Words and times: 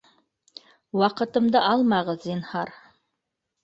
Ваҡытымды 1.03 1.63
алмағыҙ, 1.75 2.29
зинһар! 2.29 2.77